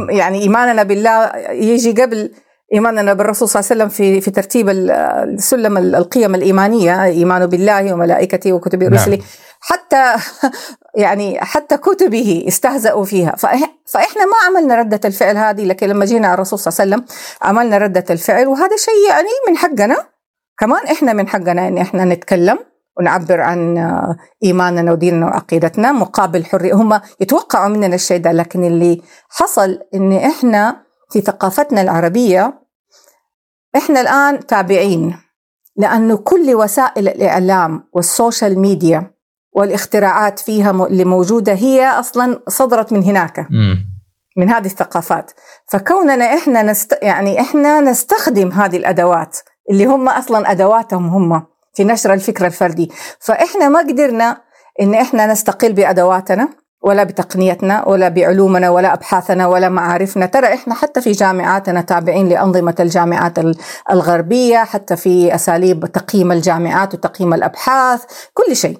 يعني 0.09 0.41
إيماننا 0.41 0.83
بالله 0.83 1.31
يجي 1.51 2.01
قبل 2.01 2.31
إيماننا 2.73 3.13
بالرسول 3.13 3.49
صلى 3.49 3.59
الله 3.59 3.71
عليه 3.71 3.81
وسلم 3.81 3.89
في 3.89 4.21
في 4.21 4.31
ترتيب 4.31 4.69
السلم 4.69 5.77
القيم 5.77 6.35
الإيمانية 6.35 7.03
إيمان 7.03 7.45
بالله 7.45 7.93
وملائكته 7.93 8.53
وكتبه 8.53 8.85
ورسله 8.85 9.15
نعم. 9.15 9.25
حتى 9.59 10.15
يعني 11.03 11.41
حتى 11.41 11.77
كتبه 11.77 12.45
استهزأوا 12.47 13.05
فيها. 13.05 13.35
فإحنا 13.85 14.25
ما 14.25 14.37
عملنا 14.47 14.75
ردة 14.75 14.99
الفعل 15.05 15.37
هذه 15.37 15.65
لكن 15.65 15.87
لما 15.87 16.05
جينا 16.05 16.27
على 16.27 16.33
الرسول 16.33 16.59
صلى 16.59 16.71
الله 16.71 16.95
عليه 16.95 17.05
وسلم 17.05 17.17
عملنا 17.41 17.77
ردة 17.77 18.05
الفعل 18.09 18.47
وهذا 18.47 18.75
شيء 18.77 19.09
يعني 19.09 19.29
من 19.47 19.57
حقنا. 19.57 19.97
كمان 20.59 20.87
إحنا 20.87 21.13
من 21.13 21.27
حقنا 21.27 21.67
إن 21.67 21.77
إحنا 21.77 22.05
نتكلم 22.05 22.59
ونعبر 22.99 23.41
عن 23.41 23.77
إيماننا 24.43 24.91
وديننا 24.91 25.25
وعقيدتنا 25.25 25.91
مقابل 25.91 26.45
حرية. 26.45 26.73
هم 26.73 27.01
يتوقعوا 27.19 27.67
مننا 27.67 27.95
الشيء 27.95 28.17
ده 28.21 28.31
لكن 28.31 28.63
اللي 28.63 29.01
حصل 29.29 29.79
إن 29.93 30.13
إحنا 30.13 30.86
في 31.09 31.21
ثقافتنا 31.21 31.81
العربية 31.81 32.61
إحنا 33.75 34.01
الآن 34.01 34.45
تابعين 34.45 35.17
لأنه 35.75 36.17
كل 36.17 36.55
وسائل 36.55 37.07
الإعلام 37.07 37.83
والسوشيال 37.93 38.59
ميديا 38.59 39.11
والاختراعات 39.51 40.39
فيها 40.39 40.71
اللي 40.71 41.05
موجودة 41.05 41.53
هي 41.53 41.87
أصلا 41.87 42.39
صدرت 42.47 42.93
من 42.93 43.03
هناك 43.03 43.39
م. 43.39 43.75
من 44.37 44.49
هذه 44.49 44.65
الثقافات. 44.65 45.31
فكوننا 45.67 46.25
إحنا 46.37 46.63
نست 46.63 46.99
يعني 47.01 47.41
إحنا 47.41 47.79
نستخدم 47.79 48.51
هذه 48.51 48.77
الأدوات 48.77 49.37
اللي 49.71 49.85
هم 49.85 50.09
أصلا 50.09 50.51
أدواتهم 50.51 51.07
هم 51.07 51.45
في 51.73 51.83
نشر 51.83 52.13
الفكر 52.13 52.45
الفردي. 52.45 52.91
فإحنا 53.19 53.69
ما 53.69 53.79
قدرنا 53.79 54.41
إن 54.81 54.93
إحنا 54.93 55.25
نستقل 55.25 55.73
بأدواتنا. 55.73 56.49
ولا 56.81 57.03
بتقنيتنا 57.03 57.87
ولا 57.87 58.09
بعلومنا 58.09 58.69
ولا 58.69 58.93
أبحاثنا 58.93 59.47
ولا 59.47 59.69
معارفنا. 59.69 60.25
ترى 60.25 60.53
إحنا 60.53 60.73
حتى 60.73 61.01
في 61.01 61.11
جامعاتنا 61.11 61.81
تابعين 61.81 62.29
لأنظمة 62.29 62.75
الجامعات 62.79 63.33
الغربية 63.91 64.57
حتى 64.57 64.95
في 64.95 65.35
أساليب 65.35 65.85
تقييم 65.85 66.31
الجامعات 66.31 66.93
وتقييم 66.93 67.33
الأبحاث 67.33 68.03
كل 68.33 68.55
شيء. 68.55 68.79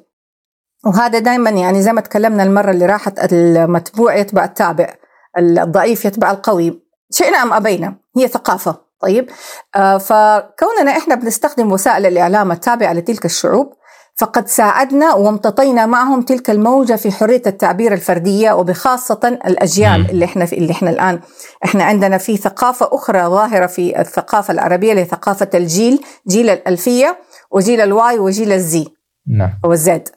وهذا 0.86 1.20
دائما 1.20 1.50
يعني 1.50 1.82
زي 1.82 1.94
ما 1.94 2.02
تكلمنا 2.02 2.44
المرة 2.44 2.72
اللي 2.72 2.86
راحت 2.86 3.34
المتبوع 3.34 4.16
يتبع 4.16 4.44
التابع 4.46 4.94
الضعيف 5.38 6.06
يتبع 6.06 6.32
القوي. 6.32 6.82
شئنا 7.12 7.38
ام 7.38 7.54
أبينا 7.54 7.96
هي 8.18 8.28
ثقافة. 8.28 8.88
طيب 9.02 9.30
آه 9.76 9.98
فكوننا 9.98 10.98
إحنا 10.98 11.16
بنستخدم 11.16 11.72
وسائل 11.72 12.06
الإعلام 12.06 12.52
التابعة 12.52 12.94
لتلك 12.94 13.26
الشعوب 13.26 13.74
فقد 14.18 14.48
ساعدنا 14.48 15.14
وامتطينا 15.14 15.86
معهم 15.86 16.22
تلك 16.22 16.50
الموجة 16.50 16.96
في 16.96 17.12
حرية 17.12 17.42
التعبير 17.48 17.94
الفردية 17.94 18.52
وبخاصة 18.52 19.40
الأجيال. 19.46 20.10
اللي 20.10 20.26
إحنا 20.26 20.46
في 20.46 20.58
اللي 20.58 20.72
إحنا 20.72 20.90
الآن. 20.90 21.20
إحنا 21.66 21.84
عندنا 21.84 22.18
في 22.18 22.38
ثقافة 22.38 22.90
أخرى 22.92 23.20
ظاهرة 23.20 23.66
في 23.66 24.02
الثقافة 24.02 24.52
العربية 24.52 24.92
اللي 24.92 25.06
ثقافة 25.06 25.50
الجيل 25.54 26.00
جيل 26.28 26.50
الألفية 26.50 27.18
وجيل 27.52 27.82
ال 27.82 28.01
Y 28.01 28.20
وجيل 28.20 28.52
ال 28.52 28.70
Z 28.70 28.88
نعم. 29.28 29.50
أو 29.66 29.72
ال 29.72 29.84
Z. 29.84 30.10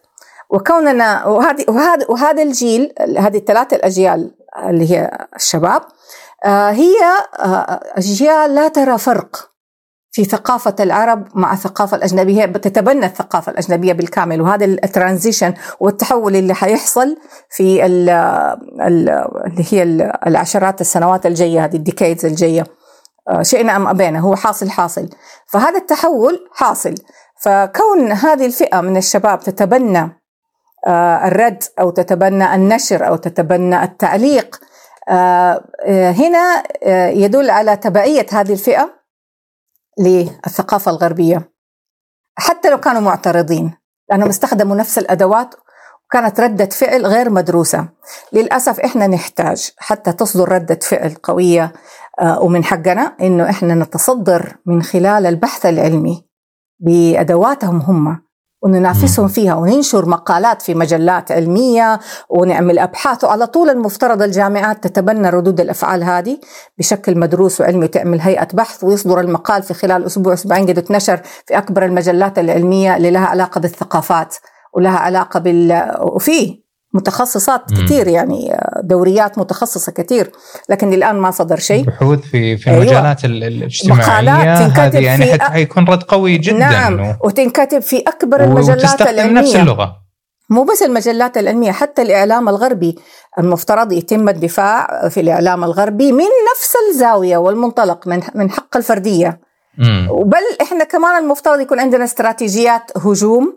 وكوننا 0.50 1.26
وهذه 1.26 1.64
وهذا 1.68 2.06
وهذا 2.08 2.42
الجيل 2.42 2.92
هذه 3.18 3.36
الثلاث 3.36 3.72
الأجيال 3.72 4.34
اللي 4.68 4.90
هي 4.90 5.26
الشباب 5.36 5.82
آه، 6.44 6.70
هي 6.70 6.96
آه، 7.38 7.80
أجيال 7.96 8.54
لا 8.54 8.68
ترى 8.68 8.98
فرق. 8.98 9.50
في 10.12 10.24
ثقافة 10.24 10.74
العرب 10.80 11.28
مع 11.34 11.52
الثقافة 11.52 11.96
الأجنبية 11.96 12.44
بتتبنى 12.44 13.06
الثقافة 13.06 13.52
الأجنبية 13.52 13.92
بالكامل. 13.92 14.40
وهذا 14.40 14.64
ال 14.64 14.73
transition 14.73 15.54
والتحول 15.80 16.36
اللي 16.36 16.54
حيحصل 16.54 17.16
في 17.50 17.86
ال 17.86 18.08
ال 18.80 19.08
اللي 19.46 19.64
هي 19.70 19.82
ال- 19.82 20.12
العشرات 20.26 20.80
السنوات 20.80 21.26
الجاية 21.26 21.64
هذه 21.64 21.76
ال 21.76 21.83
decades 21.83 22.26
الجاية. 22.26 22.64
آه، 23.28 23.42
شئنا 23.42 23.76
أم 23.76 23.86
أبينا 23.88 24.20
هو 24.20 24.36
حاصل 24.36 24.70
حاصل. 24.70 25.08
فهذا 25.46 25.78
التحول 25.78 26.48
حاصل. 26.52 26.94
فكون 27.42 28.12
هذه 28.12 28.46
الفئة 28.46 28.80
من 28.80 28.96
الشباب 28.96 29.40
تتبنى 29.40 30.20
آه، 30.86 31.26
الرد 31.28 31.62
أو 31.80 31.90
تتبنى 31.90 32.54
النشر 32.54 33.06
أو 33.08 33.16
تتبنى 33.16 33.84
التعليق 33.84 34.60
آه، 35.08 35.64
هنا 35.92 36.62
يدل 37.10 37.50
على 37.50 37.76
تبعية 37.76 38.26
هذه 38.32 38.52
الفئة 38.52 38.99
للثقافة 40.00 40.90
الغربية. 40.90 41.52
حتى 42.38 42.70
لو 42.70 42.80
كانوا 42.80 43.00
معترضين 43.00 43.74
لأنهم 44.10 44.28
استخدموا 44.28 44.76
نفس 44.76 44.98
الأدوات 44.98 45.54
وكانت 46.06 46.40
ردة 46.40 46.66
فعل 46.66 47.06
غير 47.06 47.30
مدروسة. 47.30 47.88
للأسف 48.32 48.80
إحنا 48.80 49.06
نحتاج 49.06 49.70
حتى 49.78 50.12
تصدر 50.12 50.48
ردة 50.52 50.78
فعل 50.82 51.14
قوية 51.22 51.72
آه، 52.20 52.40
ومن 52.42 52.64
حقنا 52.64 53.16
إنه 53.20 53.50
إحنا 53.50 53.74
نتصدر 53.74 54.56
من 54.66 54.82
خلال 54.82 55.26
البحث 55.26 55.66
العلمي 55.66 56.24
بأدواتهم 56.80 57.80
هم. 57.80 58.29
وننافسهم 58.62 59.28
فيها 59.28 59.54
وننشر 59.54 60.08
مقالات 60.08 60.62
في 60.62 60.74
مجلات 60.74 61.32
علمية 61.32 62.00
ونعمل 62.28 62.78
أبحاث 62.78 63.24
وعلى 63.24 63.46
طول 63.46 63.70
المفترض 63.70 64.22
الجامعات 64.22 64.84
تتبنى 64.84 65.30
ردود 65.30 65.60
الأفعال 65.60 66.04
هذه 66.04 66.38
بشكل 66.78 67.18
مدروس 67.18 67.60
وعلمي 67.60 67.88
تعمل 67.88 68.20
هيئة 68.20 68.48
بحث 68.54 68.84
ويصدر 68.84 69.20
المقال 69.20 69.62
في 69.62 69.74
خلال 69.74 70.04
أسبوع 70.04 70.32
أسبوعين 70.32 70.66
قد 70.66 70.82
تنشر 70.82 71.20
في 71.46 71.58
أكبر 71.58 71.84
المجلات 71.84 72.38
العلمية 72.38 72.96
اللي 72.96 73.10
لها 73.10 73.26
علاقة 73.26 73.60
بالثقافات 73.60 74.36
ولها 74.72 74.98
علاقة 74.98 75.40
بال 75.40 75.96
وفي 76.00 76.69
متخصصات 76.92 77.72
مم. 77.72 77.84
كثير 77.84 78.08
يعني 78.08 78.56
دوريات 78.82 79.38
متخصصة 79.38 79.92
كثير 79.92 80.30
لكن 80.68 80.92
الآن 80.92 81.16
ما 81.16 81.30
صدر 81.30 81.56
شيء 81.58 81.84
بحوث 81.84 82.20
في 82.20 82.56
في 82.56 82.70
أيوة. 82.70 82.82
المجالات 82.82 83.24
ال- 83.24 83.44
ال- 83.44 83.58
الاجتماعية 83.58 84.02
مقالات 84.02 84.58
تنكتب 84.58 84.80
هذه 84.80 85.04
يعني 85.04 85.26
في 85.38 85.42
حيكون 85.44 85.84
رد 85.88 86.02
قوي 86.02 86.38
جدا 86.38 86.58
نعم 86.58 87.00
و- 87.00 87.14
وتنكتب 87.24 87.78
في 87.78 87.98
أكبر 88.06 88.44
المجلات 88.44 89.00
العلمية 89.02 89.40
نفس 89.40 89.56
اللغة 89.56 89.96
مو 90.50 90.62
بس 90.64 90.82
المجلات 90.82 91.38
العلمية 91.38 91.72
حتى 91.72 92.02
الإعلام 92.02 92.48
الغربي 92.48 92.98
المفترض 93.38 93.92
يتم 93.92 94.28
الدفاع 94.28 95.08
في 95.08 95.20
الإعلام 95.20 95.64
الغربي 95.64 96.12
من 96.12 96.24
نفس 96.54 96.72
الزاوية 96.90 97.36
والمنطلق 97.36 98.06
من 98.06 98.20
من 98.34 98.50
حق 98.50 98.76
الفردية 98.76 99.40
مم. 99.78 100.08
بل 100.24 100.38
إحنا 100.62 100.84
كمان 100.84 101.22
المفترض 101.24 101.60
يكون 101.60 101.80
عندنا 101.80 102.04
استراتيجيات 102.04 102.82
هجوم 103.04 103.56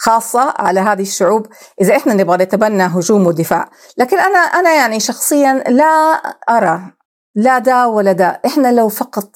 خاصة 0.00 0.54
على 0.58 0.80
هذه 0.80 1.02
الشعوب 1.02 1.46
إذا 1.80 1.96
إحنا 1.96 2.14
نبغى 2.14 2.36
نتبنى 2.36 2.82
هجوم 2.82 3.26
ودفاع. 3.26 3.68
لكن 3.96 4.18
أنا 4.18 4.38
أنا 4.38 4.74
يعني 4.74 5.00
شخصيا 5.00 5.64
لا 5.68 6.12
أرى 6.50 6.80
لا 7.34 7.58
دا 7.58 7.84
ولا 7.84 8.12
دا. 8.12 8.40
إحنا 8.46 8.72
لو 8.72 8.88
فقط 8.88 9.30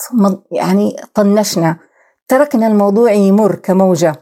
يعني 0.52 0.96
طنشنا 1.14 1.76
تركنا 2.28 2.66
الموضوع 2.66 3.12
يمر 3.12 3.54
كموجة. 3.54 4.14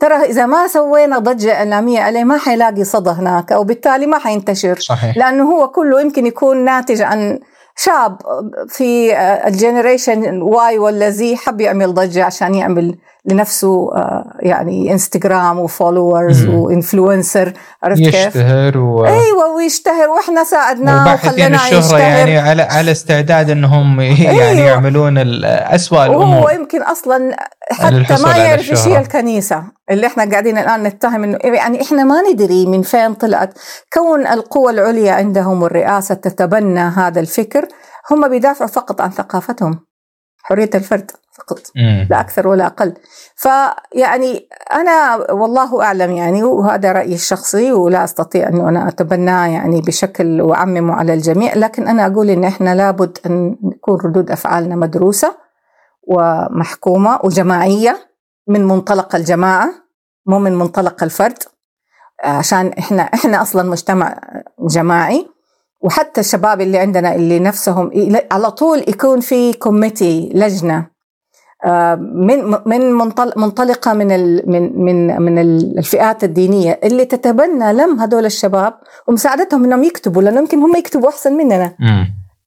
ترى 0.00 0.14
إذا 0.14 0.46
ما 0.46 0.68
سوينا 0.68 1.18
ضجة 1.18 1.54
إعلامية 1.54 2.00
عليه 2.00 2.24
ما 2.24 2.38
حيلاقي 2.38 2.84
صدى 2.84 3.10
هناك 3.10 3.52
أو 3.52 3.64
بالتالي 3.64 4.06
ما 4.06 4.18
حينتشر. 4.18 4.78
صحيح. 4.80 5.16
لأنه 5.16 5.52
هو 5.52 5.68
كله 5.68 6.00
يمكن 6.00 6.26
يكون 6.26 6.64
ناتج 6.64 7.02
عن 7.02 7.40
شاب 7.76 8.16
في 8.68 9.16
ال 9.46 9.55
generation 9.55 10.42
Y 10.42 10.78
ولا 10.78 11.10
Z 11.10 11.36
حب 11.36 11.60
يعمل 11.60 11.94
ضجة 11.94 12.24
عشان 12.24 12.54
يعمل 12.54 12.94
لنفسه 13.26 13.90
آه، 13.96 14.24
يعني 14.40 14.92
انستغرام 14.92 15.58
و 15.58 15.66
followers. 15.66 16.46
و 16.46 16.56
influencer 16.56 17.52
عرفت 17.82 18.02
كيف؟ 18.02 18.14
يشتهر 18.14 18.78
و... 18.78 19.06
أيوه 19.06 19.56
ويشتهر 19.56 20.08
وإحنا 20.10 20.44
ساعدناه 20.44 21.14
وخليناه 21.14 21.68
يشتهر 21.68 21.98
يعني 21.98 22.38
على 22.38 22.62
على 22.62 22.90
استعداد 22.90 23.50
إنهم 23.50 24.00
يعني 24.00 24.42
أيوة. 24.48 24.60
يعملون 24.68 25.18
ال- 25.18 25.44
أسوأ 25.44 25.98
وهو 26.06 26.06
الأمور 26.22 26.52
يمكن 26.52 26.82
أصلا 26.82 27.36
حتى 27.70 28.22
ما 28.22 28.36
يعرف 28.36 28.70
إيش 28.70 28.88
هي. 28.88 28.98
الكنيسة 28.98 29.64
اللي 29.90 30.06
إحنا 30.06 30.30
قاعدين 30.30 30.58
الآن 30.58 30.82
نتهم 30.82 31.24
إنه 31.24 31.38
يعني 31.42 31.82
إحنا 31.82 32.04
ما 32.04 32.22
ندري 32.30 32.66
من 32.66 32.82
فين 32.82 33.14
طلعت 33.14 33.58
كون 33.92 34.26
القوى 34.26 34.72
العليا 34.72 35.12
عندهم 35.12 35.62
والرئاسة 35.62 36.14
تتبنى 36.14 36.80
هذا 36.80 37.20
الفكر 37.20 37.68
هم 38.10 38.28
بيدافعوا 38.28 38.70
فقط 38.70 39.00
عن 39.00 39.10
ثقافتهم 39.10 39.80
حرية 40.42 40.70
الفرد 40.74 41.10
فقط 41.38 41.58
مم. 41.76 42.06
لا 42.10 42.20
أكثر 42.20 42.48
ولا 42.48 42.66
أقل 42.66 42.94
فيعني 43.36 44.48
أنا 44.72 45.16
والله 45.32 45.82
أعلم 45.82 46.10
يعني 46.12 46.42
وهذا 46.42 46.92
رأيي 46.92 47.14
الشخصي 47.14 47.72
ولا 47.72 48.04
أستطيع 48.04 48.48
إنه 48.48 48.68
أنا 48.68 48.88
أتبناه 48.88 49.46
يعني 49.46 49.80
بشكل 49.80 50.40
وأعممه 50.40 50.94
على 50.94 51.14
الجميع 51.14 51.54
لكن 51.54 51.88
أنا 51.88 52.06
أقول 52.06 52.30
إن 52.30 52.44
إحنا 52.44 52.74
لابد 52.74 53.18
أن 53.26 53.56
يكون 53.72 54.00
ردود 54.04 54.30
أفعالنا 54.30 54.76
مدروسة 54.76 55.43
ومحكومة 56.06 57.18
وجماعية 57.24 57.98
من 58.48 58.64
منطلق 58.64 59.16
الجماعة 59.16 59.70
مو 60.26 60.38
من 60.38 60.54
منطلق 60.54 61.02
الفرد. 61.02 61.38
عشان 62.24 62.66
إحنا 62.78 63.02
إحنا 63.02 63.42
أصلا 63.42 63.62
مجتمع 63.70 64.20
جماعي 64.60 65.26
وحتى 65.80 66.20
الشباب 66.20 66.60
اللي 66.60 66.78
عندنا 66.78 67.14
اللي 67.14 67.38
نفسهم 67.40 67.90
على 68.32 68.50
طول 68.50 68.78
يكون 68.78 69.20
في 69.20 69.52
كوميتي 69.52 70.30
لجنة. 70.34 70.86
آه، 71.64 71.94
من 71.94 72.50
من 72.66 72.92
منطل- 72.92 73.32
منطلقة 73.36 73.92
من 73.92 74.06
من 74.50 74.84
من 74.84 75.22
من 75.22 75.38
الفئات 75.78 76.24
الدينية 76.24 76.80
اللي 76.84 77.04
تتبنى 77.04 77.72
لم 77.72 78.00
هذول 78.00 78.26
الشباب 78.26 78.74
ومساعدتهم 79.08 79.64
إنهم 79.64 79.84
يكتبوا 79.84 80.22
لأنه 80.22 80.38
يمكن 80.40 80.58
هم 80.58 80.76
يكتبوا 80.76 81.08
أحسن 81.08 81.32
مننا. 81.32 81.74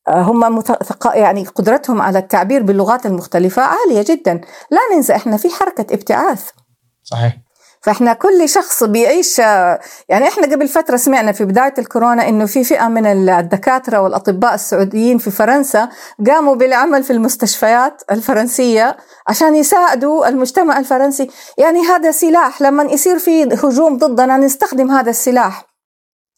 هم 0.10 0.56
مت- 0.56 0.84
ثقا- 0.84 1.16
يعني 1.16 1.46
قدرتهم 1.46 2.02
على 2.02 2.20
التعبير 2.20 2.64
باللغات 2.64 3.06
المختلفة 3.06 3.62
عالية 3.62 4.06
جدا. 4.08 4.42
لا 4.72 4.80
ننسى 4.96 5.16
إحنا 5.16 5.38
في 5.38 5.50
حركة 5.50 5.94
ابتعاث. 5.94 6.44
صحيح. 7.04 7.38
فإحنا 7.82 8.14
كل 8.14 8.50
شخص 8.50 8.84
بيعيش 8.84 9.40
يعني 9.40 10.28
إحنا 10.28 10.44
قبل 10.48 10.68
فترة 10.68 10.98
سمعنا 10.98 11.32
في 11.32 11.46
بداية 11.46 11.74
الكورونا 11.78 12.30
إنه 12.30 12.46
في 12.46 12.64
فئة 12.64 12.88
من 12.88 13.06
الدكاترة 13.30 14.02
والأطباء 14.02 14.54
السعوديين 14.54 15.18
في 15.18 15.32
فرنسا 15.32 15.90
قاموا 16.28 16.56
بالعمل 16.56 17.04
في 17.04 17.14
المستشفيات 17.14 18.02
الفرنسية 18.12 18.98
عشان 19.28 19.56
يساعدوا 19.56 20.28
المجتمع 20.28 20.80
الفرنسي. 20.80 21.30
يعني 21.58 21.82
هذا 21.82 22.12
سلاح 22.12 22.62
لما 22.62 22.84
يصير 22.84 23.20
في 23.20 23.44
هجوم 23.44 23.98
ضدنا 23.98 24.38
نستخدم 24.38 24.92
هذا 24.92 25.10
السلاح. 25.10 25.67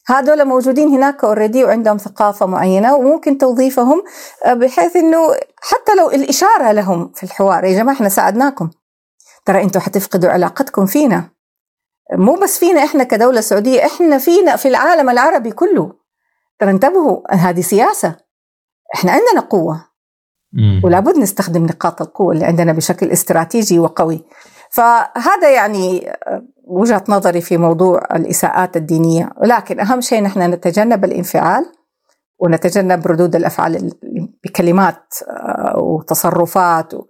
هذول 0.10 0.46
موجودين 0.46 0.90
هناك 0.90 1.24
اوريدي 1.24 1.64
وعندهم 1.64 1.98
ثقافة 1.98 2.46
معينة 2.46 2.96
وممكن 2.96 3.38
توظيفهم 3.38 4.04
بحيث 4.46 4.96
إنه 4.96 5.32
حتى 5.62 5.96
لو 5.98 6.10
الإشارة 6.10 6.72
لهم 6.72 7.12
في 7.16 7.24
الحوار 7.24 7.66
يا 7.66 7.74
جماعة 7.74 7.96
إحنا 7.96 8.10
ساعدناكم 8.10 8.70
ترى 9.46 9.64
أنتم 9.64 9.80
حتفقدوا 9.80 10.30
علاقتكم 10.30 10.86
فينا. 10.86 11.30
مو 12.14 12.36
بس 12.36 12.60
فينا 12.60 12.84
إحنا 12.84 13.04
كدولة 13.04 13.42
سعودية 13.42 13.86
إحنا 13.86 14.18
فينا 14.18 14.56
في 14.56 14.68
العالم 14.68 15.10
العربي 15.10 15.52
كله. 15.52 15.94
ترى 16.60 16.72
انتبهوا 16.72 17.36
هذه 17.36 17.62
سياسة. 17.62 18.16
إحنا 18.96 19.12
عندنا 19.12 19.40
قوة. 19.50 19.86
مم. 20.54 20.82
ولا 20.84 21.00
بد 21.00 21.18
نستخدم 21.18 21.66
نقاط 21.66 22.02
القوة 22.02 22.34
اللي 22.34 22.46
عندنا 22.46 22.74
بشكل 22.74 23.12
استراتيجي 23.12 23.80
وقوي. 23.80 24.26
فهذا 24.72 25.54
يعني 25.56 26.12
وجهة 26.64 27.04
نظري 27.10 27.42
في 27.42 27.58
موضوع 27.58 28.02
الإساءات 28.16 28.78
الدينية. 28.78 29.30
ولكن 29.42 29.80
أهم 29.80 30.02
شيء 30.02 30.24
نحن 30.24 30.42
نتجنب 30.42 31.06
الانفعال 31.06 31.66
ونتجنب 32.40 33.08
ردود 33.08 33.36
الأفعال 33.36 33.92
بكلمات 34.44 35.14
وتصرفات 35.76 36.94
و 36.94 37.06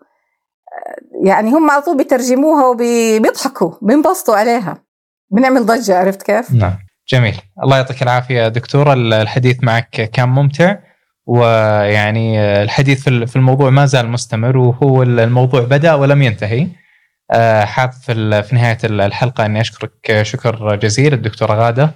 يعني 1.25 1.51
هم 1.51 1.71
على 1.71 1.81
طول 1.81 1.97
بيترجموها 1.97 2.65
وبيضحكوا 2.65 3.71
بينبسطوا 3.81 4.35
عليها. 4.35 4.83
بنعمل 5.31 5.65
ضجة 5.65 5.99
عرفت 5.99 6.23
كيف؟ 6.23 6.51
نعم. 6.51 6.73
جميل. 7.09 7.41
الله 7.63 7.77
يعطيك 7.77 8.03
العافية 8.03 8.47
دكتورة 8.47 8.93
الحديث 8.93 9.63
معك 9.63 9.89
كان 9.89 10.29
ممتع 10.29 10.75
ويعني 11.25 12.41
الحديث 12.61 13.03
في 13.03 13.35
الموضوع 13.35 13.69
ما 13.69 13.85
زال 13.85 14.09
مستمر 14.09 14.57
وهو 14.57 15.03
الموضوع 15.03 15.61
بدأ 15.61 15.93
ولم 15.93 16.21
ينتهي. 16.21 16.67
حاب 17.63 17.91
في 17.91 18.49
نهاية 18.51 18.77
الحلقة 18.83 19.45
أني 19.45 19.61
أشكرك 19.61 20.21
شكر 20.21 20.75
جزيل 20.75 21.13
الدكتوره 21.13 21.53
غادة 21.53 21.91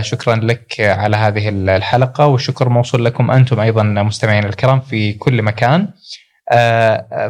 شكرا 0.00 0.34
لك 0.36 0.74
على 0.80 1.16
هذه 1.16 1.48
الحلقة 1.48 2.26
والشكر 2.26 2.68
موصول 2.68 3.04
لكم 3.04 3.30
أنتم 3.30 3.60
أيضا 3.60 3.82
مستمعين 3.82 4.44
الكرام 4.44 4.80
في 4.80 5.12
كل 5.12 5.42
مكان. 5.42 5.88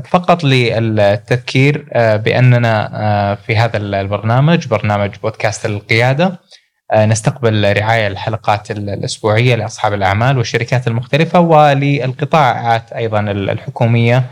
فقط 0.05 0.45
للتذكير 0.45 1.87
بأننا 1.95 3.39
في 3.47 3.57
هذا 3.57 3.77
البرنامج 3.77 4.69
برنامج 4.69 5.11
بودكاست 5.23 5.67
القيادة 5.67 6.39
نستقبل 6.97 7.77
رعاية 7.77 8.07
الحلقات 8.07 8.71
الأسبوعية 8.71 9.55
لأصحاب 9.55 9.93
الأعمال 9.95 10.39
والشركات 10.39 10.87
المختلفة 10.87 11.41
وللقطاعات 11.41 12.93
أيضا 12.93 13.21
الحكومية 13.21 14.25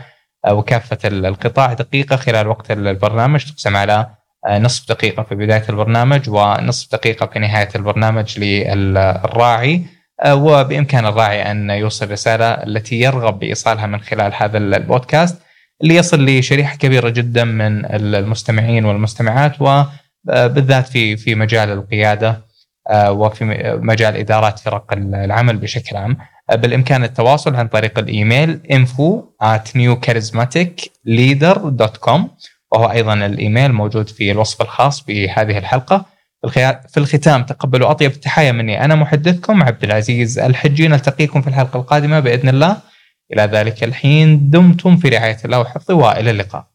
وكافه 0.49 0.97
القطاع 1.07 1.73
دقيقة 1.73 2.15
خلال 2.15 2.47
وقت 2.47 2.71
البرنامج 2.71 3.43
تقسم 3.43 3.77
على 3.77 4.07
نصف 4.49 4.89
دقيقة 4.89 5.23
في 5.23 5.35
بداية 5.35 5.63
البرنامج 5.69 6.29
ونصف 6.29 6.91
دقيقة 6.91 7.25
في 7.25 7.39
نهاية 7.39 7.69
البرنامج 7.75 8.39
للراعي. 8.39 9.81
وبإمكان 10.27 11.05
الراعي 11.05 11.51
أن 11.51 11.69
يوصل 11.69 12.11
رسالة 12.11 12.45
التي 12.45 12.99
يرغب 12.99 13.39
بإيصالها 13.39 13.85
من 13.85 13.99
خلال 13.99 14.33
هذا 14.35 14.57
البودكاست 14.57 15.41
ليصل 15.81 16.25
لشريحة 16.25 16.77
كبيرة 16.77 17.09
جدا 17.09 17.43
من 17.43 17.85
المستمعين 17.85 18.85
والمستمعات 18.85 19.55
وبالذات 19.61 20.87
في 20.87 21.17
في 21.17 21.35
مجال 21.35 21.69
القيادة 21.69 22.45
وفي 22.95 23.45
مجال 23.81 24.17
إدارات 24.17 24.59
فرق 24.59 24.93
العمل 24.93 25.57
بشكل 25.57 25.97
عام. 25.97 26.17
بالإمكان 26.51 27.03
التواصل 27.03 27.55
عن 27.55 27.67
طريق 27.67 27.99
الإيميل 27.99 28.59
info 28.71 29.21
at 29.43 29.71
newcharismaticleader.com 29.77 32.21
وهو 32.71 32.91
أيضا 32.91 33.13
الإيميل 33.13 33.73
موجود 33.73 34.09
في 34.09 34.31
الوصف 34.31 34.61
الخاص 34.61 35.05
بهذه 35.05 35.57
الحلقة 35.57 36.13
في 36.87 36.97
الختام 36.97 37.43
تقبلوا 37.43 37.91
أطيب 37.91 38.11
التحايا 38.11 38.51
مني 38.51 38.85
أنا 38.85 38.95
محدثكم 38.95 39.63
عبد 39.63 39.83
العزيز 39.83 40.39
الحجي 40.39 40.87
نلتقيكم 40.87 41.41
في 41.41 41.47
الحلقة 41.47 41.77
القادمة 41.77 42.19
بإذن 42.19 42.49
الله 42.49 42.77
إلى 43.33 43.41
ذلك 43.41 43.83
الحين 43.83 44.49
دمتم 44.49 44.97
في 44.97 45.09
رعاية 45.09 45.37
الله 45.45 45.59
وحفظه 45.59 45.93
وإلى 45.93 46.31
اللقاء. 46.31 46.65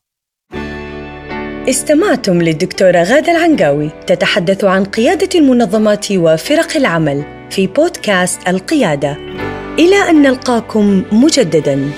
استمعتم 1.69 2.43
للدكتورة 2.43 3.03
غادة 3.03 3.33
العنقاوي 3.33 3.91
تتحدث 4.07 4.65
عن 4.65 4.85
قيادة 4.85 5.39
المنظمات 5.39 6.13
وفرق 6.13 6.77
العمل 6.77 7.25
في 7.51 7.67
بودكاست 7.67 8.49
القيادة. 8.49 9.17
إلى 9.79 9.97
أن 10.11 10.23
نلقاكم 10.23 11.03
مجددا. 11.12 11.91